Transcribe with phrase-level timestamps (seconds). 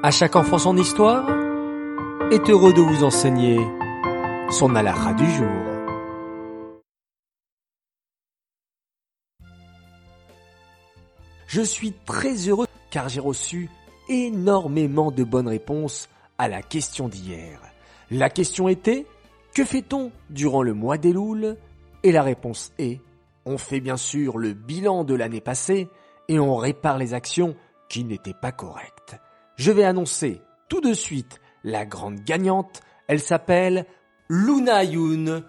[0.00, 1.28] À chaque enfant son histoire
[2.30, 3.58] est heureux de vous enseigner
[4.48, 5.48] son halakha du jour.
[11.48, 13.68] Je suis très heureux car j'ai reçu
[14.08, 16.08] énormément de bonnes réponses
[16.38, 17.60] à la question d'hier.
[18.12, 19.04] La question était
[19.52, 21.56] que fait-on durant le mois des Louls?
[22.04, 23.00] Et la réponse est
[23.46, 25.88] on fait bien sûr le bilan de l'année passée
[26.28, 27.56] et on répare les actions
[27.88, 29.16] qui n'étaient pas correctes.
[29.58, 32.80] Je vais annoncer tout de suite la grande gagnante.
[33.08, 33.86] Elle s'appelle
[34.28, 35.42] Luna Yoon.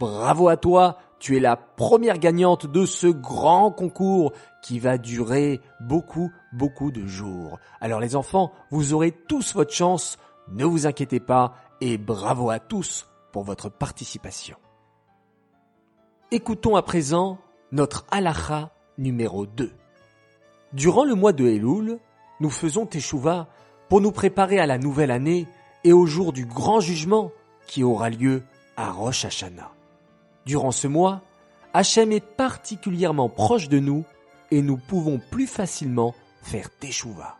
[0.00, 5.60] Bravo à toi, tu es la première gagnante de ce grand concours qui va durer
[5.78, 7.60] beaucoup, beaucoup de jours.
[7.80, 12.58] Alors les enfants, vous aurez tous votre chance, ne vous inquiétez pas, et bravo à
[12.58, 14.56] tous pour votre participation.
[16.32, 17.38] Écoutons à présent
[17.70, 19.70] notre halacha numéro 2.
[20.72, 22.00] Durant le mois de Elul,
[22.42, 23.46] nous faisons Teshuvah
[23.88, 25.46] pour nous préparer à la nouvelle année
[25.84, 27.30] et au jour du grand jugement
[27.68, 28.42] qui aura lieu
[28.76, 29.70] à Rosh Hashanah.
[30.44, 31.22] Durant ce mois,
[31.72, 34.04] Hachem est particulièrement proche de nous
[34.50, 37.36] et nous pouvons plus facilement faire Teshuvah.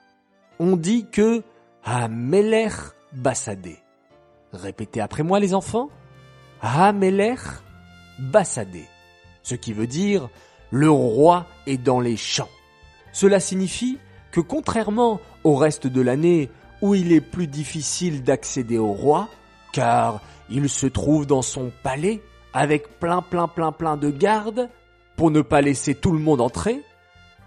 [0.60, 1.42] On dit que
[1.84, 2.72] Hamelech
[3.12, 3.78] Bassadé.
[4.52, 5.90] Répétez après moi les enfants.
[6.60, 7.40] Hamelech
[8.20, 8.84] Bassadé.
[9.42, 10.28] Ce qui veut dire
[10.70, 12.48] le roi est dans les champs.
[13.12, 13.98] Cela signifie
[14.32, 19.28] que contrairement au reste de l'année où il est plus difficile d'accéder au roi,
[19.72, 22.20] car il se trouve dans son palais
[22.52, 24.68] avec plein plein plein plein de gardes
[25.16, 26.82] pour ne pas laisser tout le monde entrer,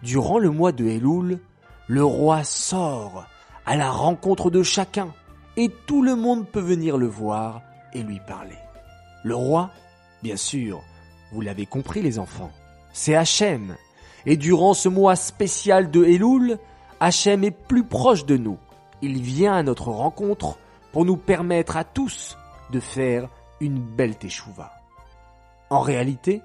[0.01, 1.39] durant le mois de Elul,
[1.87, 3.25] le roi sort
[3.65, 5.13] à la rencontre de chacun
[5.57, 7.61] et tout le monde peut venir le voir
[7.93, 8.57] et lui parler.
[9.23, 9.71] Le roi,
[10.21, 10.83] bien sûr,
[11.31, 12.51] vous l'avez compris les enfants,
[12.93, 13.75] c'est Hachem.
[14.27, 16.57] Et durant ce mois spécial de Elul,
[16.99, 18.57] Hachem est plus proche de nous.
[19.01, 20.57] Il vient à notre rencontre
[20.91, 22.37] pour nous permettre à tous
[22.71, 23.29] de faire
[23.59, 24.71] une belle teshuva.
[25.69, 26.41] En réalité,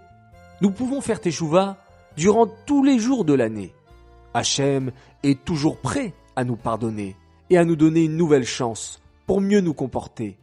[0.60, 1.76] nous pouvons faire teshuva
[2.16, 3.72] durant tous les jours de l'année.
[4.34, 7.16] Hachem est toujours prêt à nous pardonner
[7.48, 10.36] et à nous donner une nouvelle chance pour mieux nous comporter.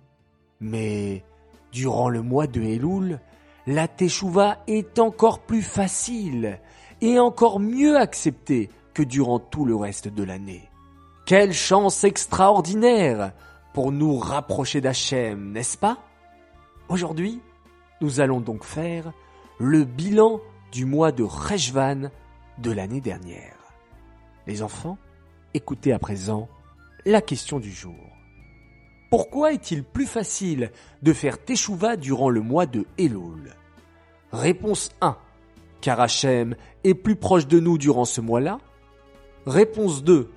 [0.60, 1.24] Mais
[1.72, 3.20] durant le mois de Elul,
[3.66, 6.60] la teshuva est encore plus facile
[7.02, 8.70] et encore mieux acceptée
[9.04, 10.70] durant tout le reste de l'année.
[11.26, 13.34] Quelle chance extraordinaire
[13.74, 15.98] pour nous rapprocher d'Hachem, n'est-ce pas?
[16.90, 17.42] Aujourd'hui,
[18.02, 19.12] nous allons donc faire
[19.60, 20.40] le bilan
[20.72, 22.10] du mois de Rejvan
[22.60, 23.56] de l'année dernière.
[24.46, 24.98] Les enfants,
[25.54, 26.48] écoutez à présent
[27.06, 27.96] la question du jour.
[29.10, 30.72] Pourquoi est-il plus facile
[31.02, 33.56] de faire Teshuvah durant le mois de Elul?
[34.32, 35.18] Réponse 1.
[35.82, 38.60] Car Hachem est plus proche de nous durant ce mois-là
[39.48, 40.30] Réponse 2.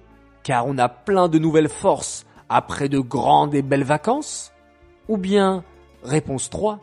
[0.44, 4.52] Car on a plein de nouvelles forces après de grandes et belles vacances?
[5.08, 5.64] Ou bien,
[6.04, 6.78] réponse 3.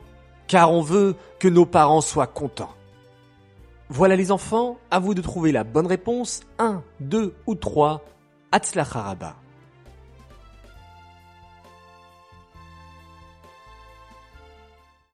[0.46, 2.74] Car on veut que nos parents soient contents.
[3.88, 6.42] Voilà les enfants, à vous de trouver la bonne réponse.
[6.60, 8.04] 1, 2 ou 3.
[8.52, 9.38] Hatzlacharaba.